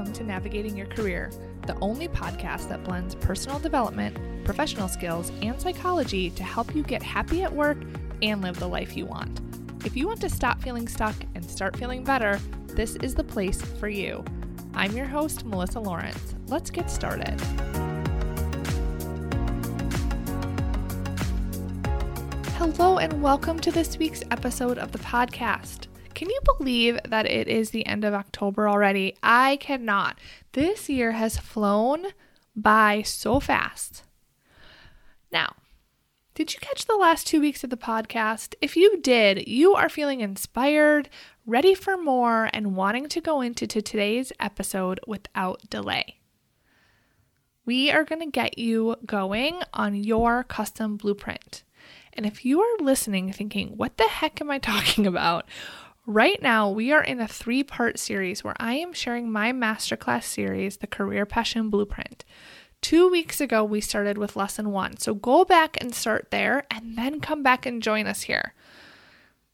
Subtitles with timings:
[0.00, 1.30] Welcome to Navigating Your Career,
[1.66, 4.16] the only podcast that blends personal development,
[4.46, 7.76] professional skills, and psychology to help you get happy at work
[8.22, 9.42] and live the life you want.
[9.84, 13.60] If you want to stop feeling stuck and start feeling better, this is the place
[13.60, 14.24] for you.
[14.72, 16.34] I'm your host, Melissa Lawrence.
[16.46, 17.38] Let's get started.
[22.54, 25.89] Hello, and welcome to this week's episode of the podcast.
[26.20, 29.16] Can you believe that it is the end of October already?
[29.22, 30.18] I cannot.
[30.52, 32.08] This year has flown
[32.54, 34.02] by so fast.
[35.32, 35.54] Now,
[36.34, 38.54] did you catch the last two weeks of the podcast?
[38.60, 41.08] If you did, you are feeling inspired,
[41.46, 46.18] ready for more, and wanting to go into to today's episode without delay.
[47.64, 51.62] We are going to get you going on your custom blueprint.
[52.12, 55.46] And if you are listening thinking, what the heck am I talking about?
[56.12, 60.24] Right now, we are in a three part series where I am sharing my masterclass
[60.24, 62.24] series, The Career Passion Blueprint.
[62.80, 64.96] Two weeks ago, we started with lesson one.
[64.96, 68.54] So go back and start there and then come back and join us here.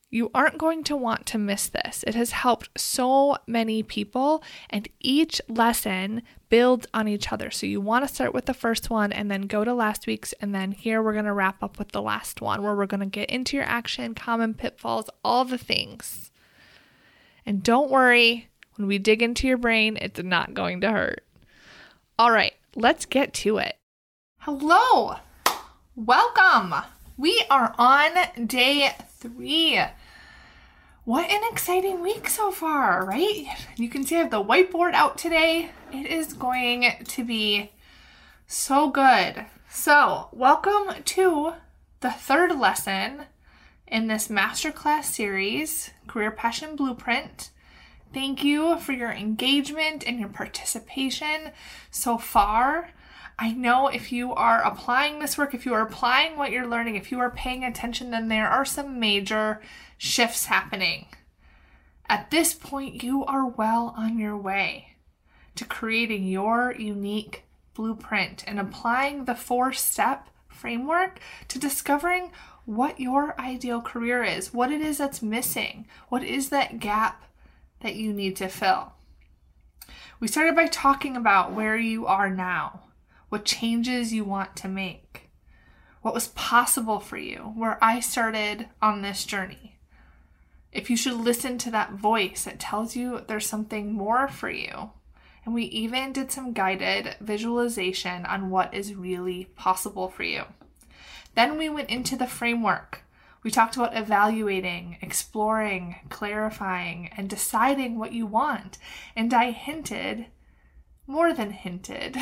[0.09, 2.03] You aren't going to want to miss this.
[2.07, 7.51] It has helped so many people, and each lesson builds on each other.
[7.51, 10.33] So you want to start with the first one and then go to last week's,
[10.41, 13.01] and then here we're going to wrap up with the last one where we're going
[13.01, 16.31] to get into your action, common pitfalls, all the things.
[17.49, 21.25] And don't worry, when we dig into your brain, it's not going to hurt.
[22.19, 23.77] All right, let's get to it.
[24.39, 25.19] Hello,
[25.95, 26.75] welcome.
[27.17, 29.81] We are on day three.
[31.05, 33.47] What an exciting week so far, right?
[33.77, 35.71] You can see I have the whiteboard out today.
[35.93, 37.71] It is going to be
[38.49, 39.47] so good.
[39.71, 41.53] So, welcome to
[42.01, 43.27] the third lesson
[43.87, 47.51] in this masterclass series, Career Passion Blueprint.
[48.13, 51.53] Thank you for your engagement and your participation
[51.91, 52.91] so far.
[53.39, 56.97] I know if you are applying this work, if you are applying what you're learning,
[56.97, 59.61] if you are paying attention, then there are some major
[59.99, 61.07] shifts happening.
[62.09, 64.97] At this point, you are well on your way
[65.57, 67.45] to creating your unique
[67.75, 72.33] blueprint and applying the four step framework to discovering
[72.67, 77.25] what your ideal career is, what it is that's missing, what is that gap
[77.81, 78.93] that you need to fill.
[80.19, 82.81] We started by talking about where you are now,
[83.29, 85.31] what changes you want to make,
[86.03, 89.79] what was possible for you, where I started on this journey.
[90.73, 94.91] If you should listen to that voice that tells you there's something more for you.
[95.45, 100.43] And we even did some guided visualization on what is really possible for you.
[101.37, 103.03] Then we went into the framework.
[103.43, 108.79] We talked about evaluating, exploring, clarifying, and deciding what you want.
[109.15, 110.27] And I hinted,
[111.07, 112.17] more than hinted,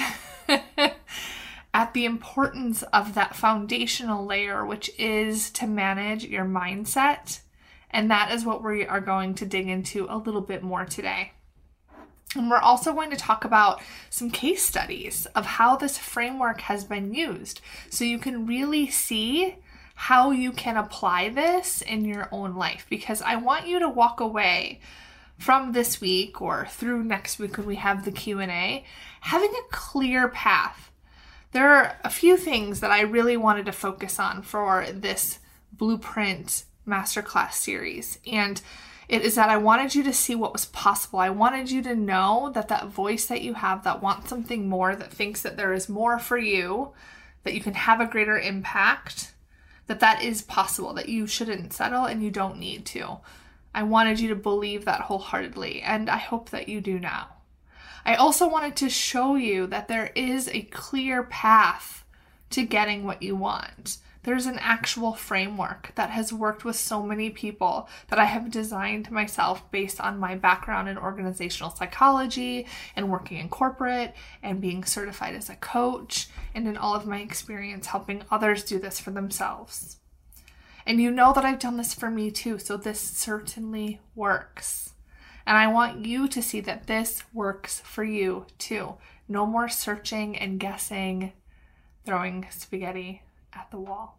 [1.73, 7.41] at the importance of that foundational layer, which is to manage your mindset.
[7.91, 11.33] And that is what we are going to dig into a little bit more today.
[12.37, 13.81] And we're also going to talk about
[14.11, 17.61] some case studies of how this framework has been used.
[17.91, 19.56] So you can really see
[19.95, 22.87] how you can apply this in your own life.
[22.91, 24.81] Because I want you to walk away
[25.39, 28.84] from this week or through next week when we have the Q&A
[29.21, 30.91] having a clear path.
[31.53, 35.39] There are a few things that I really wanted to focus on for this
[35.72, 38.19] blueprint masterclass series.
[38.31, 38.61] And
[39.09, 41.19] it is that I wanted you to see what was possible.
[41.19, 44.97] I wanted you to know that that voice that you have that wants something more,
[44.97, 46.92] that thinks that there is more for you,
[47.42, 49.34] that you can have a greater impact,
[49.87, 53.19] that that is possible, that you shouldn't settle and you don't need to.
[53.75, 57.28] I wanted you to believe that wholeheartedly, and I hope that you do now.
[58.06, 62.04] I also wanted to show you that there is a clear path
[62.50, 63.98] to getting what you want.
[64.25, 69.11] There's an actual framework that has worked with so many people that I have designed
[69.11, 72.66] myself based on my background in organizational psychology
[72.97, 77.21] and working in corporate and being certified as a coach and in all of my
[77.21, 79.98] experience helping others do this for themselves.
[80.87, 84.95] And you know that I've done this for me too, so this certainly works.
[85.47, 88.95] And I want you to see that this works for you too.
[89.28, 91.34] No more searching and guessing,
[92.07, 93.22] throwing spaghetti
[93.53, 94.19] at the wall.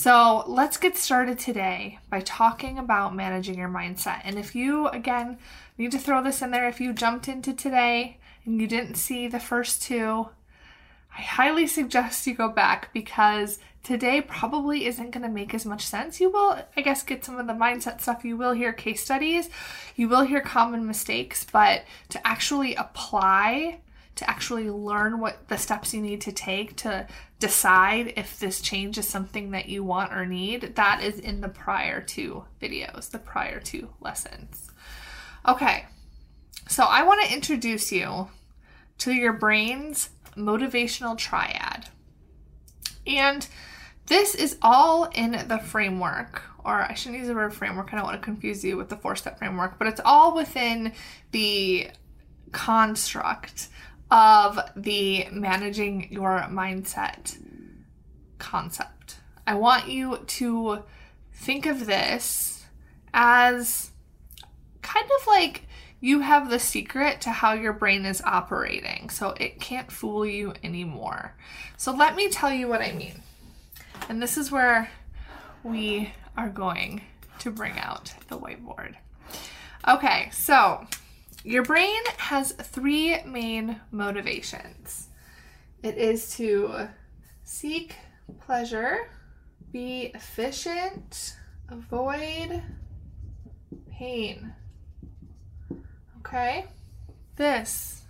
[0.00, 4.20] So let's get started today by talking about managing your mindset.
[4.22, 5.38] And if you, again,
[5.76, 9.26] need to throw this in there, if you jumped into today and you didn't see
[9.26, 10.28] the first two,
[11.16, 15.84] I highly suggest you go back because today probably isn't going to make as much
[15.84, 16.20] sense.
[16.20, 18.24] You will, I guess, get some of the mindset stuff.
[18.24, 19.50] You will hear case studies,
[19.96, 23.80] you will hear common mistakes, but to actually apply,
[24.18, 27.06] to actually learn what the steps you need to take to
[27.38, 31.48] decide if this change is something that you want or need, that is in the
[31.48, 34.70] prior two videos, the prior two lessons.
[35.46, 35.86] Okay,
[36.68, 38.28] so I want to introduce you
[38.98, 41.88] to your brain's motivational triad.
[43.06, 43.46] And
[44.06, 48.04] this is all in the framework, or I shouldn't use the word framework, I don't
[48.04, 50.92] want to confuse you with the four step framework, but it's all within
[51.30, 51.90] the
[52.50, 53.68] construct
[54.10, 57.38] of the managing your mindset
[58.38, 59.16] concept.
[59.46, 60.84] I want you to
[61.32, 62.66] think of this
[63.12, 63.90] as
[64.82, 65.66] kind of like
[66.00, 70.54] you have the secret to how your brain is operating, so it can't fool you
[70.62, 71.34] anymore.
[71.76, 73.22] So, let me tell you what I mean.
[74.08, 74.90] And this is where
[75.64, 77.02] we are going
[77.40, 78.94] to bring out the whiteboard.
[79.88, 80.86] Okay, so
[81.44, 85.08] your brain has three main motivations
[85.82, 86.88] it is to
[87.44, 87.94] seek
[88.40, 89.10] pleasure,
[89.72, 91.36] be efficient,
[91.68, 92.62] avoid
[93.90, 94.54] pain.
[96.18, 96.66] Okay?
[97.36, 98.02] This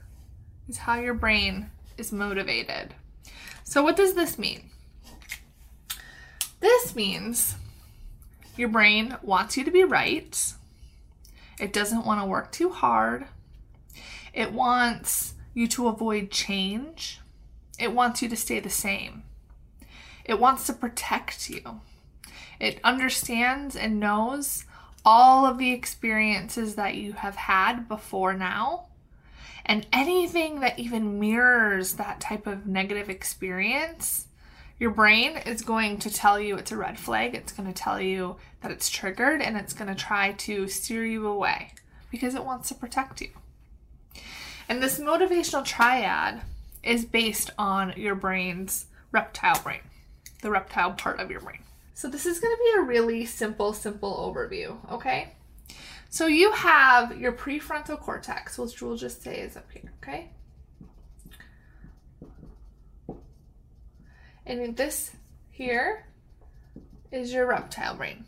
[0.67, 2.95] is how your brain is motivated.
[3.65, 4.71] So, what does this mean?
[6.61, 7.55] This means
[8.57, 10.55] your brain wants you to be right.
[11.61, 13.27] It doesn't want to work too hard.
[14.33, 17.21] It wants you to avoid change.
[17.79, 19.25] It wants you to stay the same.
[20.25, 21.81] It wants to protect you.
[22.61, 24.65] It understands and knows
[25.05, 28.87] all of the experiences that you have had before now.
[29.65, 34.29] And anything that even mirrors that type of negative experience
[34.79, 37.35] your brain is going to tell you it's a red flag.
[37.35, 41.05] It's going to tell you that it's triggered and it's going to try to steer
[41.05, 41.73] you away
[42.11, 43.31] because it wants to protect you.
[44.69, 46.43] And this motivational triad
[46.83, 49.81] is based on your brain's reptile brain,
[50.43, 51.61] the reptile part of your brain.
[51.95, 55.33] So, this is going to be a really simple, simple overview, okay?
[56.11, 60.31] So, you have your prefrontal cortex, which we'll just say is up here, okay?
[64.49, 65.11] And this
[65.51, 66.07] here
[67.13, 68.25] is your reptile brain,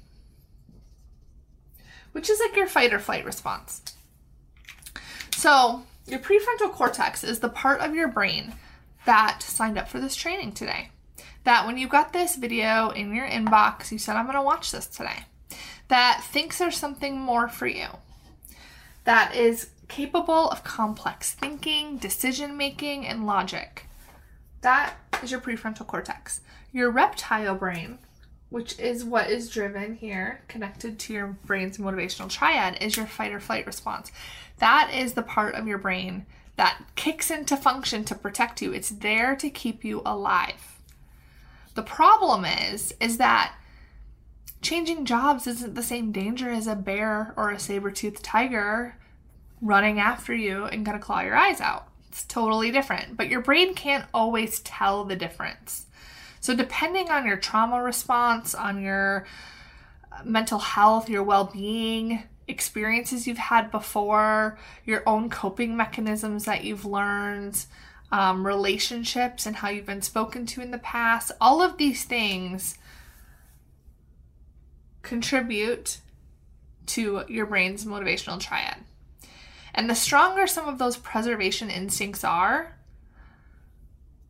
[2.12, 3.80] which is like your fight or flight response.
[5.34, 8.52] So, your prefrontal cortex is the part of your brain
[9.06, 10.90] that signed up for this training today.
[11.44, 14.72] That when you got this video in your inbox, you said, I'm going to watch
[14.72, 15.24] this today.
[15.88, 17.86] That thinks there's something more for you.
[19.04, 23.86] That is capable of complex thinking, decision making, and logic.
[24.62, 26.40] That is your prefrontal cortex.
[26.72, 27.98] Your reptile brain,
[28.50, 33.32] which is what is driven here, connected to your brain's motivational triad, is your fight
[33.32, 34.12] or flight response.
[34.58, 36.26] That is the part of your brain
[36.56, 38.72] that kicks into function to protect you.
[38.72, 40.78] It's there to keep you alive.
[41.74, 43.54] The problem is is that
[44.60, 48.96] changing jobs isn't the same danger as a bear or a saber-toothed tiger
[49.62, 51.89] running after you and going to claw your eyes out.
[52.10, 55.86] It's totally different, but your brain can't always tell the difference.
[56.40, 59.26] So, depending on your trauma response, on your
[60.24, 66.84] mental health, your well being, experiences you've had before, your own coping mechanisms that you've
[66.84, 67.64] learned,
[68.10, 72.76] um, relationships and how you've been spoken to in the past, all of these things
[75.02, 75.98] contribute
[76.86, 78.78] to your brain's motivational triad.
[79.74, 82.76] And the stronger some of those preservation instincts are,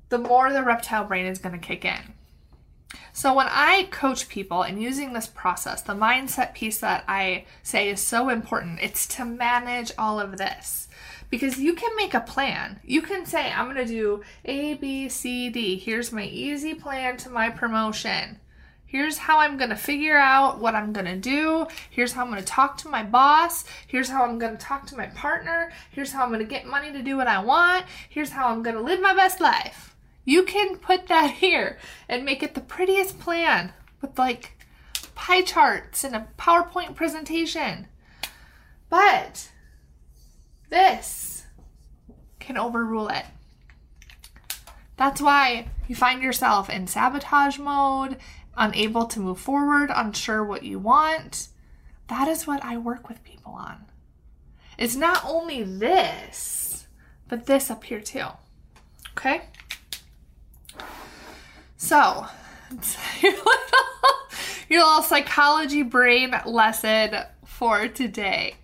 [0.09, 2.15] the more the reptile brain is going to kick in.
[3.13, 7.89] So, when I coach people and using this process, the mindset piece that I say
[7.89, 10.89] is so important, it's to manage all of this.
[11.29, 12.81] Because you can make a plan.
[12.85, 15.79] You can say, I'm going to do A, B, C, D.
[15.79, 18.41] Here's my easy plan to my promotion.
[18.91, 21.69] Here's how I'm going to figure out what I'm going to do.
[21.91, 23.65] Here's how I'm going to talk to my boss.
[23.87, 25.71] Here's how I'm going to talk to my partner.
[25.93, 27.85] Here's how I'm going to get money to do what I want.
[28.09, 29.95] Here's how I'm going to live my best life.
[30.25, 31.79] You can put that here
[32.09, 34.59] and make it the prettiest plan with like
[35.15, 37.87] pie charts and a PowerPoint presentation.
[38.89, 39.53] But
[40.69, 41.47] this
[42.41, 43.27] can overrule it.
[44.97, 48.19] That's why you find yourself in sabotage mode
[48.57, 51.49] unable to move forward, unsure what you want.
[52.09, 53.85] That is what I work with people on.
[54.79, 56.87] It's not only this,
[57.29, 58.27] but this up here too.
[59.13, 59.43] Okay?
[61.77, 62.27] So,
[63.21, 63.33] your
[64.71, 67.15] little, psychology brain lesson
[67.45, 68.57] for today.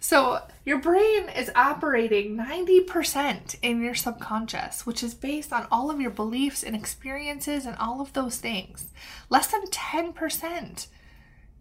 [0.00, 6.00] So, your brain is operating 90% in your subconscious, which is based on all of
[6.00, 8.92] your beliefs and experiences and all of those things.
[9.30, 10.88] Less than 10%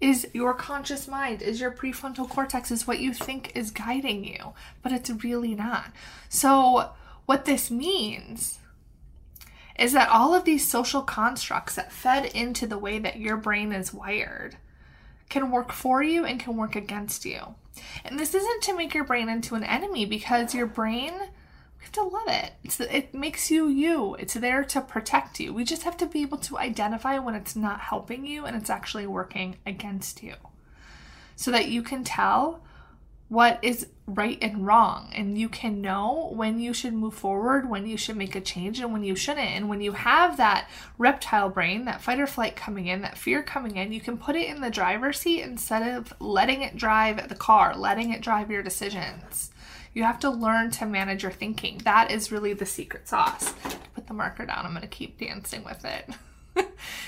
[0.01, 4.53] is your conscious mind, is your prefrontal cortex, is what you think is guiding you,
[4.81, 5.91] but it's really not.
[6.27, 6.89] So,
[7.27, 8.57] what this means
[9.77, 13.71] is that all of these social constructs that fed into the way that your brain
[13.71, 14.57] is wired
[15.29, 17.53] can work for you and can work against you.
[18.03, 21.91] And this isn't to make your brain into an enemy because your brain, we have
[21.93, 22.53] to love it.
[22.63, 24.15] It's, it makes you you.
[24.15, 25.53] It's there to protect you.
[25.53, 28.69] We just have to be able to identify when it's not helping you and it's
[28.69, 30.35] actually working against you
[31.35, 32.61] so that you can tell
[33.27, 35.09] what is right and wrong.
[35.15, 38.79] And you can know when you should move forward when you should make a change
[38.79, 39.49] and when you shouldn't.
[39.49, 43.41] And when you have that reptile brain that fight or flight coming in that fear
[43.41, 47.27] coming in you can put it in the driver's seat instead of letting it drive
[47.27, 49.51] the car letting it drive your decisions.
[49.93, 51.79] You have to learn to manage your thinking.
[51.85, 53.53] That is really the secret sauce.
[53.95, 54.65] Put the marker down.
[54.65, 56.09] I'm going to keep dancing with it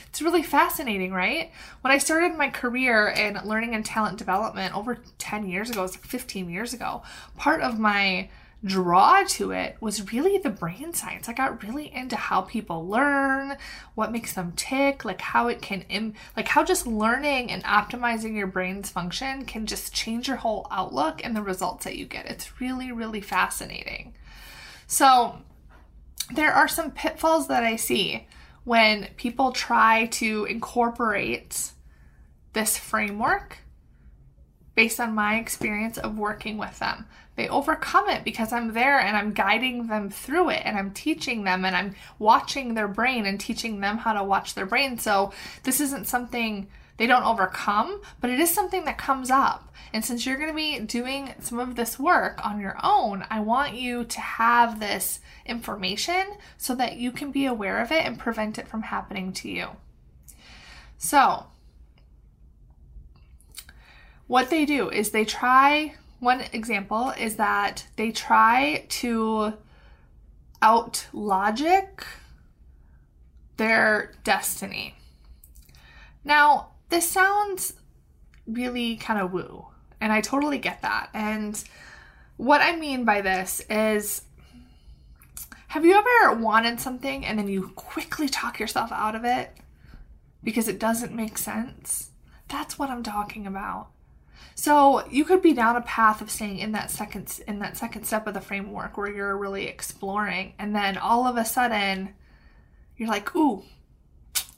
[0.08, 1.52] it's really fascinating, right?
[1.82, 5.96] When I started my career in learning and talent development over 10 years ago, it's
[5.96, 7.04] like 15 years ago,
[7.36, 8.30] part of my
[8.66, 11.30] draw to it was really the brain science.
[11.30, 13.56] I got really into how people learn,
[13.96, 18.36] what makes them tick, like how it can Im- like how just learning and optimizing
[18.36, 22.26] your brain's function can just change your whole outlook and the results that you get.
[22.26, 24.14] It's really really fascinating.
[24.88, 25.38] So,
[26.34, 28.28] there are some pitfalls that I see
[28.68, 31.72] when people try to incorporate
[32.52, 33.60] this framework
[34.76, 37.06] based on my experience of working with them.
[37.38, 41.46] They overcome it because I'm there and I'm guiding them through it and I'm teaching
[41.46, 44.98] them and I'm watching their brain and teaching them how to watch their brain.
[44.98, 45.32] So
[45.64, 49.74] this isn't something they don't overcome, but it is something that comes up.
[49.94, 53.40] And since you're going to be doing some of this work on your own, I
[53.40, 56.24] want you to have this information
[56.58, 59.70] so that you can be aware of it and prevent it from happening to you.
[60.98, 61.46] So,
[64.26, 69.54] what they do is they try, one example is that they try to
[70.62, 72.06] out logic
[73.58, 74.96] their destiny.
[76.24, 77.74] Now, this sounds
[78.46, 79.66] really kind of woo,
[80.00, 81.10] and I totally get that.
[81.14, 81.62] And
[82.38, 84.22] what I mean by this is
[85.68, 89.52] have you ever wanted something and then you quickly talk yourself out of it
[90.44, 92.12] because it doesn't make sense?
[92.48, 93.90] That's what I'm talking about.
[94.56, 98.06] So you could be down a path of staying in that second in that second
[98.06, 102.14] step of the framework where you're really exploring and then all of a sudden
[102.96, 103.64] you're like, "Ooh,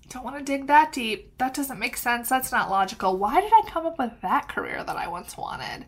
[0.09, 1.37] don't want to dig that deep.
[1.37, 2.29] That doesn't make sense.
[2.29, 3.17] That's not logical.
[3.17, 5.85] Why did I come up with that career that I once wanted?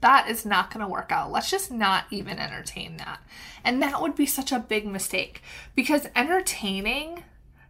[0.00, 1.32] That is not going to work out.
[1.32, 3.20] Let's just not even entertain that.
[3.64, 5.42] And that would be such a big mistake
[5.74, 7.24] because entertaining,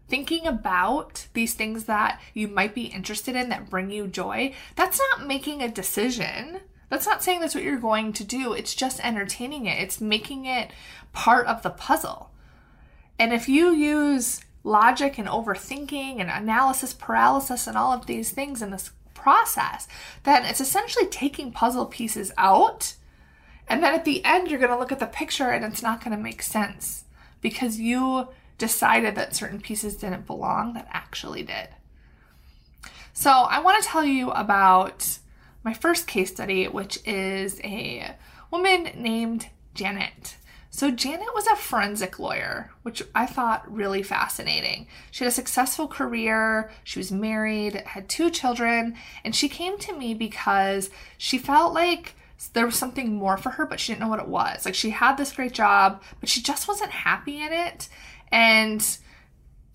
[0.09, 5.01] thinking about these things that you might be interested in that bring you joy, that's
[5.13, 6.61] not making a decision.
[6.91, 8.53] That's not saying that's what you're going to do.
[8.53, 10.71] It's just entertaining it, it's making it
[11.15, 12.31] part of the puzzle.
[13.19, 18.63] And if you use logic and overthinking and analysis paralysis and all of these things
[18.63, 19.89] in this process,
[20.23, 22.95] then it's essentially taking puzzle pieces out.
[23.67, 26.03] And then at the end, you're going to look at the picture and it's not
[26.03, 27.05] going to make sense
[27.41, 31.69] because you decided that certain pieces didn't belong that actually did.
[33.13, 35.19] So, I want to tell you about
[35.65, 38.15] my first case study, which is a
[38.51, 40.37] woman named Janet.
[40.71, 44.87] So, Janet was a forensic lawyer, which I thought really fascinating.
[45.11, 48.95] She had a successful career, she was married, had two children,
[49.25, 52.15] and she came to me because she felt like
[52.53, 54.65] there was something more for her, but she didn't know what it was.
[54.65, 57.89] Like, she had this great job, but she just wasn't happy in it.
[58.31, 58.85] And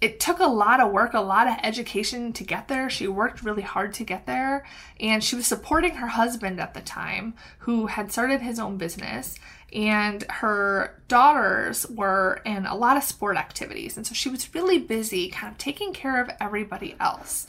[0.03, 2.89] it took a lot of work, a lot of education to get there.
[2.89, 4.65] She worked really hard to get there.
[4.99, 9.35] And she was supporting her husband at the time, who had started his own business.
[9.71, 13.95] And her daughters were in a lot of sport activities.
[13.95, 17.47] And so she was really busy, kind of taking care of everybody else.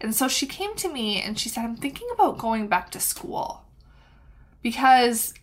[0.00, 3.00] And so she came to me and she said, I'm thinking about going back to
[3.00, 3.64] school
[4.62, 5.34] because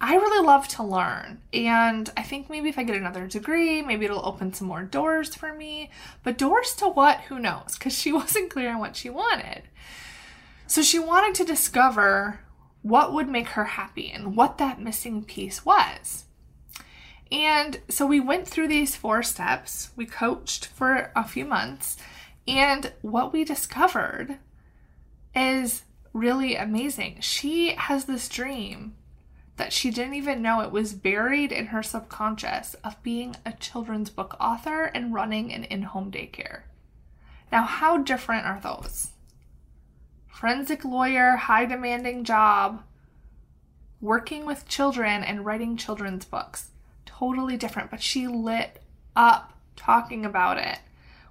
[0.00, 1.40] I really love to learn.
[1.52, 5.34] And I think maybe if I get another degree, maybe it'll open some more doors
[5.34, 5.90] for me.
[6.22, 7.22] But doors to what?
[7.22, 7.74] Who knows?
[7.74, 9.62] Because she wasn't clear on what she wanted.
[10.66, 12.40] So she wanted to discover
[12.82, 16.24] what would make her happy and what that missing piece was.
[17.32, 19.90] And so we went through these four steps.
[19.96, 21.96] We coached for a few months.
[22.46, 24.38] And what we discovered
[25.34, 27.18] is really amazing.
[27.20, 28.94] She has this dream
[29.58, 34.08] that she didn't even know it was buried in her subconscious of being a children's
[34.08, 36.62] book author and running an in home daycare.
[37.52, 39.10] Now, how different are those?
[40.26, 42.82] Forensic lawyer, high demanding job,
[44.00, 46.70] working with children and writing children's books.
[47.04, 48.80] Totally different, but she lit
[49.16, 50.78] up talking about it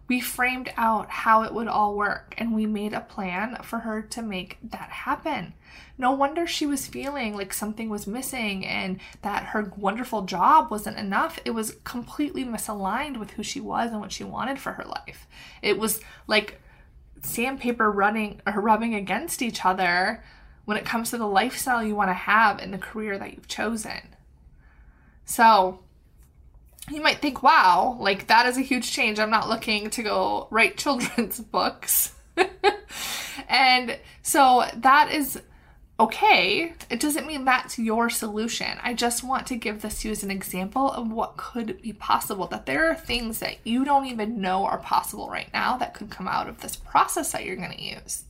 [0.07, 4.01] we framed out how it would all work and we made a plan for her
[4.01, 5.53] to make that happen.
[5.97, 10.97] No wonder she was feeling like something was missing and that her wonderful job wasn't
[10.97, 11.39] enough.
[11.43, 15.27] It was completely misaligned with who she was and what she wanted for her life.
[15.61, 16.61] It was like
[17.21, 20.23] sandpaper running or rubbing against each other
[20.65, 23.47] when it comes to the lifestyle you want to have and the career that you've
[23.47, 24.15] chosen.
[25.25, 25.79] So,
[26.89, 29.19] you might think, wow, like that is a huge change.
[29.19, 32.13] I'm not looking to go write children's books.
[33.49, 35.41] and so that is
[35.99, 36.73] okay.
[36.89, 38.77] It doesn't mean that's your solution.
[38.83, 41.93] I just want to give this to you as an example of what could be
[41.93, 42.47] possible.
[42.47, 46.09] That there are things that you don't even know are possible right now that could
[46.09, 48.23] come out of this process that you're going to use.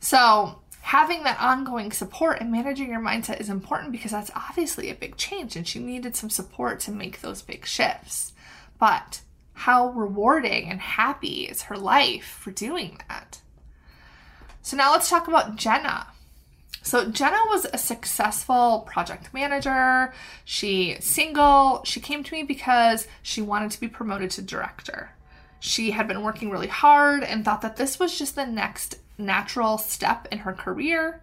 [0.00, 4.94] So, having that ongoing support and managing your mindset is important because that's obviously a
[4.94, 8.32] big change and she needed some support to make those big shifts.
[8.78, 9.22] But
[9.54, 13.40] how rewarding and happy is her life for doing that?
[14.60, 16.08] So now let's talk about Jenna.
[16.82, 20.12] So Jenna was a successful project manager.
[20.44, 21.82] She single.
[21.84, 25.10] She came to me because she wanted to be promoted to director.
[25.60, 29.78] She had been working really hard and thought that this was just the next natural
[29.78, 31.22] step in her career.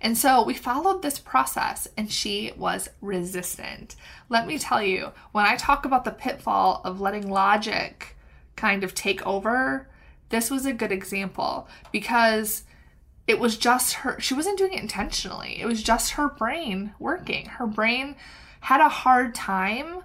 [0.00, 3.96] And so we followed this process and she was resistant.
[4.28, 8.16] Let me tell you, when I talk about the pitfall of letting logic
[8.54, 9.88] kind of take over,
[10.28, 12.64] this was a good example because
[13.26, 15.60] it was just her, she wasn't doing it intentionally.
[15.60, 17.46] It was just her brain working.
[17.46, 18.16] Her brain
[18.60, 20.02] had a hard time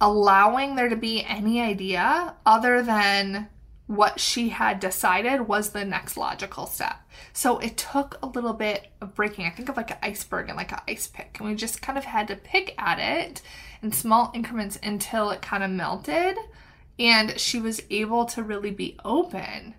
[0.00, 3.48] allowing there to be any idea other than
[3.86, 6.96] what she had decided was the next logical step.
[7.34, 9.44] So it took a little bit of breaking.
[9.44, 11.36] I think of like an iceberg and like an ice pick.
[11.38, 13.42] And we just kind of had to pick at it
[13.82, 16.38] in small increments until it kind of melted.
[16.98, 19.74] And she was able to really be open.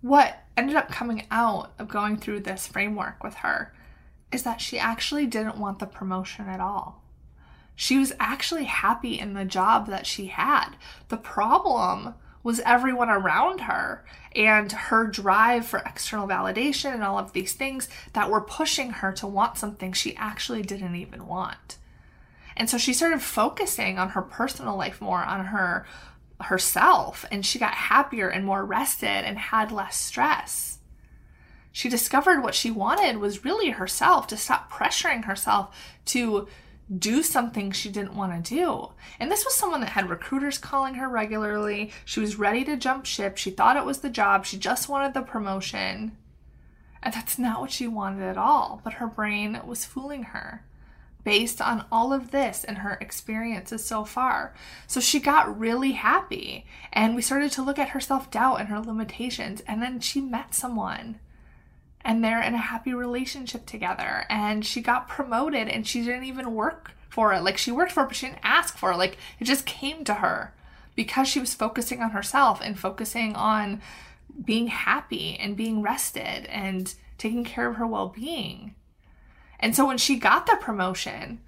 [0.00, 3.74] What ended up coming out of going through this framework with her
[4.30, 7.02] is that she actually didn't want the promotion at all.
[7.74, 10.70] She was actually happy in the job that she had.
[11.08, 17.32] The problem was everyone around her and her drive for external validation and all of
[17.32, 21.78] these things that were pushing her to want something she actually didn't even want.
[22.56, 25.86] And so she started focusing on her personal life more, on her
[26.40, 30.78] herself, and she got happier and more rested and had less stress.
[31.72, 36.48] She discovered what she wanted was really herself, to stop pressuring herself to
[36.96, 38.90] do something she didn't want to do.
[39.20, 41.92] And this was someone that had recruiters calling her regularly.
[42.04, 43.36] She was ready to jump ship.
[43.36, 44.46] She thought it was the job.
[44.46, 46.16] She just wanted the promotion.
[47.02, 48.80] And that's not what she wanted at all.
[48.82, 50.64] But her brain was fooling her
[51.24, 54.54] based on all of this and her experiences so far.
[54.86, 56.64] So she got really happy.
[56.92, 59.60] And we started to look at her self doubt and her limitations.
[59.66, 61.20] And then she met someone
[62.04, 64.24] and they're in a happy relationship together.
[64.28, 67.42] And she got promoted and she didn't even work for it.
[67.42, 68.96] Like she worked for it but she didn't ask for it.
[68.96, 70.54] Like it just came to her
[70.94, 73.80] because she was focusing on herself and focusing on
[74.44, 78.74] being happy and being rested and taking care of her well-being.
[79.60, 81.40] And so when she got the promotion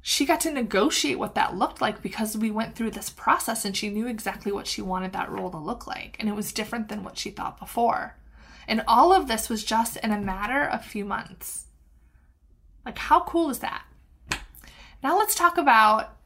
[0.00, 3.76] she got to negotiate what that looked like because we went through this process and
[3.76, 6.16] she knew exactly what she wanted that role to look like.
[6.18, 8.16] And it was different than what she thought before
[8.68, 11.64] and all of this was just in a matter of few months.
[12.84, 13.84] Like, how cool is that?
[15.02, 16.16] Now, let's talk about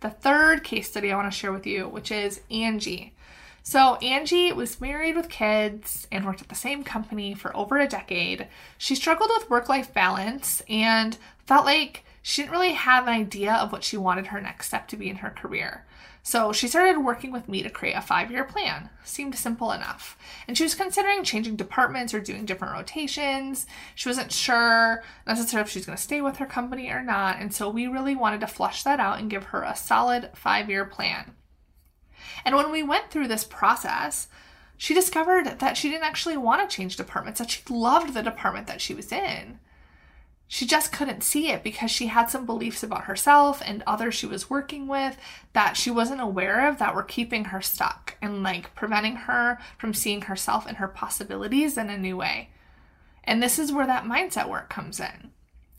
[0.00, 3.14] the third case study I want to share with you, which is Angie.
[3.62, 7.88] So, Angie was married with kids and worked at the same company for over a
[7.88, 8.48] decade.
[8.76, 13.52] She struggled with work life balance and felt like she didn't really have an idea
[13.52, 15.84] of what she wanted her next step to be in her career.
[16.22, 18.90] So she started working with me to create a five year plan.
[19.04, 20.16] Seemed simple enough.
[20.46, 23.66] And she was considering changing departments or doing different rotations.
[23.96, 27.40] She wasn't sure necessarily if she was going to stay with her company or not.
[27.40, 30.70] And so we really wanted to flush that out and give her a solid five
[30.70, 31.34] year plan.
[32.44, 34.28] And when we went through this process,
[34.76, 38.68] she discovered that she didn't actually want to change departments, that she loved the department
[38.68, 39.58] that she was in
[40.52, 44.26] she just couldn't see it because she had some beliefs about herself and others she
[44.26, 45.16] was working with
[45.54, 49.94] that she wasn't aware of that were keeping her stuck and like preventing her from
[49.94, 52.50] seeing herself and her possibilities in a new way.
[53.24, 55.30] And this is where that mindset work comes in.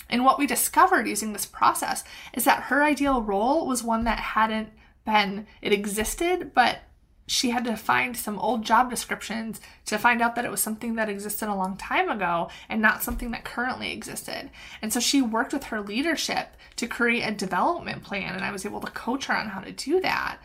[0.09, 4.17] And what we discovered using this process is that her ideal role was one that
[4.17, 4.69] hadn't
[5.05, 6.79] been, it existed, but
[7.25, 10.95] she had to find some old job descriptions to find out that it was something
[10.95, 14.49] that existed a long time ago and not something that currently existed.
[14.81, 18.65] And so she worked with her leadership to create a development plan, and I was
[18.65, 20.39] able to coach her on how to do that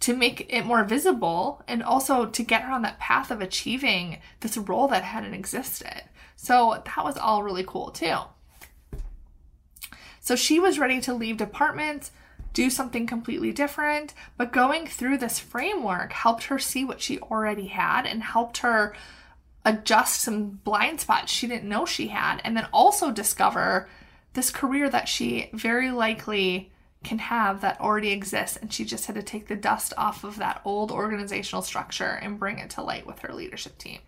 [0.00, 4.18] to make it more visible and also to get her on that path of achieving
[4.40, 6.02] this role that hadn't existed.
[6.36, 8.18] So that was all really cool too.
[10.20, 12.10] So she was ready to leave departments
[12.54, 14.14] do something completely different.
[14.38, 18.94] But going through this framework helped her see what she already had and helped her
[19.66, 23.88] adjust some blind spots she didn't know she had, and then also discover
[24.32, 26.70] this career that she very likely
[27.02, 28.56] can have that already exists.
[28.56, 32.38] And she just had to take the dust off of that old organizational structure and
[32.38, 34.00] bring it to light with her leadership team.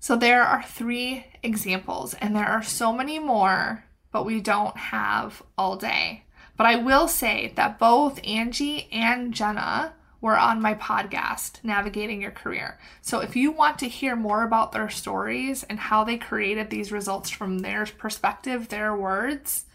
[0.00, 5.42] So, there are three examples, and there are so many more but we don't have
[5.58, 6.22] all day.
[6.56, 12.30] But I will say that both Angie and Jenna were on my podcast, Navigating Your
[12.30, 12.78] Career.
[13.02, 16.90] So if you want to hear more about their stories and how they created these
[16.90, 19.66] results from their perspective, their words,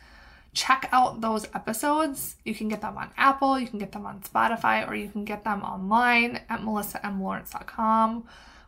[0.54, 2.38] check out those episodes.
[2.44, 5.24] You can get them on Apple, you can get them on Spotify, or you can
[5.24, 8.24] get them online at melissamlawrence.com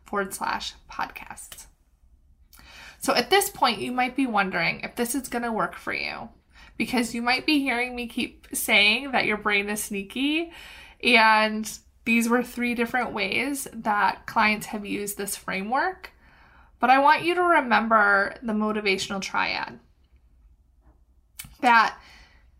[0.06, 1.65] forward slash podcasts.
[3.00, 5.93] So at this point, you might be wondering if this is going to work for
[5.93, 6.30] you
[6.77, 10.51] because you might be hearing me keep saying that your brain is sneaky.
[11.03, 11.71] And
[12.05, 16.12] these were three different ways that clients have used this framework.
[16.79, 19.79] But I want you to remember the motivational triad
[21.62, 21.97] that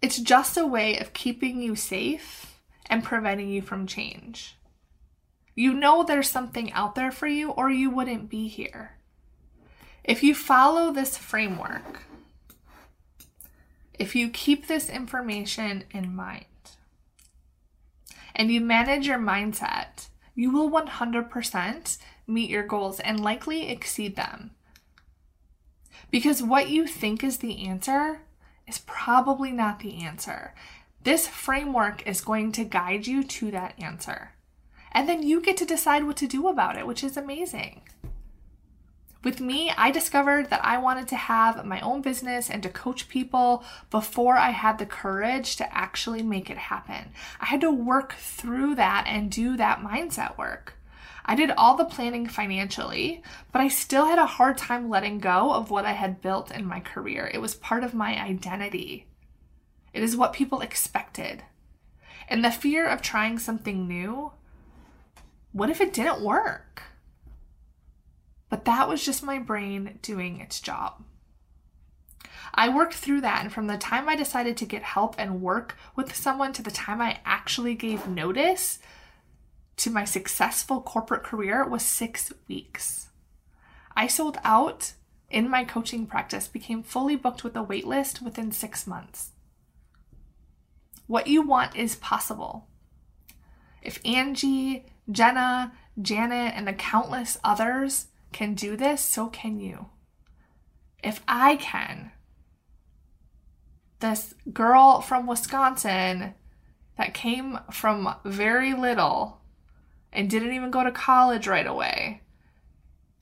[0.02, 4.58] it's just a way of keeping you safe and preventing you from change.
[5.56, 8.98] You know there's something out there for you, or you wouldn't be here.
[10.04, 12.04] If you follow this framework,
[14.02, 16.46] if you keep this information in mind,
[18.36, 24.52] and you manage your mindset, you will 100% meet your goals and likely exceed them.
[26.10, 28.22] Because what you think is the answer
[28.68, 30.56] is probably not the answer.
[31.04, 34.32] This framework is going to guide you to that answer.
[34.92, 37.82] And then you get to decide what to do about it, which is amazing.
[39.24, 43.08] With me, I discovered that I wanted to have my own business and to coach
[43.08, 47.12] people before I had the courage to actually make it happen.
[47.40, 50.74] I had to work through that and do that mindset work.
[51.24, 55.54] I did all the planning financially, but I still had a hard time letting go
[55.54, 57.30] of what I had built in my career.
[57.32, 59.06] It was part of my identity,
[59.94, 61.44] it is what people expected.
[62.28, 64.32] And the fear of trying something new
[65.54, 66.84] what if it didn't work?
[68.52, 71.02] But that was just my brain doing its job.
[72.54, 75.78] I worked through that, and from the time I decided to get help and work
[75.96, 78.78] with someone to the time I actually gave notice
[79.78, 83.08] to my successful corporate career was six weeks.
[83.96, 84.94] I sold out
[85.30, 89.32] in my coaching practice, became fully booked with a waitlist within six months.
[91.08, 92.68] What you want is possible.
[93.82, 99.88] If Angie, Jenna, Janet, and the countless others can do this, so can you.
[101.04, 102.12] If I can,
[104.00, 106.34] this girl from Wisconsin
[106.98, 109.42] that came from very little
[110.12, 112.22] and didn't even go to college right away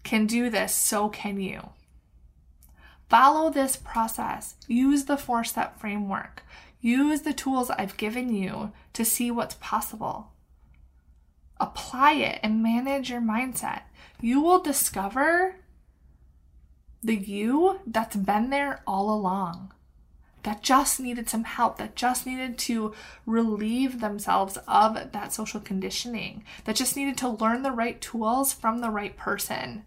[0.03, 1.69] can do this, so can you.
[3.09, 4.55] Follow this process.
[4.67, 6.43] Use the four step framework.
[6.81, 10.31] Use the tools I've given you to see what's possible.
[11.59, 13.81] Apply it and manage your mindset
[14.21, 15.55] you will discover
[17.01, 19.71] the you that's been there all along,
[20.43, 22.93] that just needed some help, that just needed to
[23.25, 28.81] relieve themselves of that social conditioning, that just needed to learn the right tools from
[28.81, 29.85] the right person.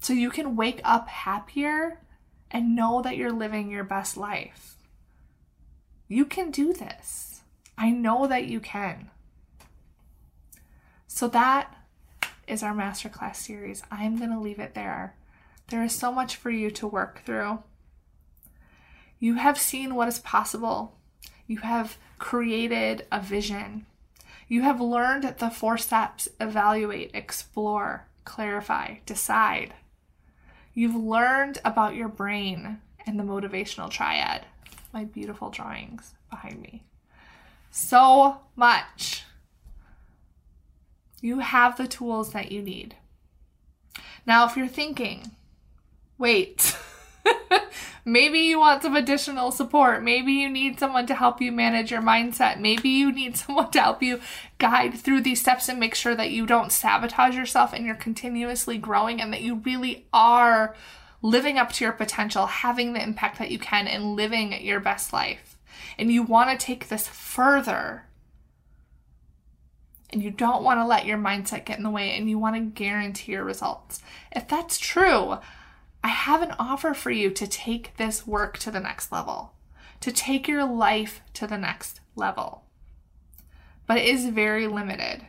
[0.00, 2.00] So you can wake up happier
[2.50, 4.76] and know that you're living your best life.
[6.08, 7.40] You can do this.
[7.78, 9.10] I know that you can.
[11.14, 11.72] So that
[12.48, 13.84] is our masterclass series.
[13.88, 15.14] I'm going to leave it there.
[15.68, 17.62] There is so much for you to work through.
[19.20, 20.96] You have seen what is possible.
[21.46, 23.86] You have created a vision.
[24.48, 29.72] You have learned the four steps evaluate, explore, clarify, decide.
[30.74, 34.46] You've learned about your brain and the motivational triad.
[34.92, 36.82] My beautiful drawings behind me.
[37.70, 39.22] So much.
[41.24, 42.96] You have the tools that you need.
[44.26, 45.30] Now, if you're thinking,
[46.18, 46.76] wait,
[48.04, 50.02] maybe you want some additional support.
[50.02, 52.60] Maybe you need someone to help you manage your mindset.
[52.60, 54.20] Maybe you need someone to help you
[54.58, 58.76] guide through these steps and make sure that you don't sabotage yourself and you're continuously
[58.76, 60.76] growing and that you really are
[61.22, 65.10] living up to your potential, having the impact that you can, and living your best
[65.10, 65.56] life.
[65.96, 68.04] And you want to take this further
[70.14, 72.54] and you don't want to let your mindset get in the way and you want
[72.54, 74.00] to guarantee your results.
[74.30, 75.38] If that's true,
[76.04, 79.54] I have an offer for you to take this work to the next level,
[80.00, 82.62] to take your life to the next level.
[83.88, 85.26] But it is very limited.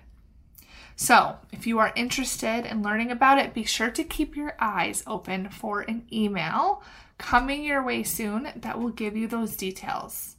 [0.95, 5.03] So, if you are interested in learning about it, be sure to keep your eyes
[5.07, 6.83] open for an email
[7.17, 10.35] coming your way soon that will give you those details.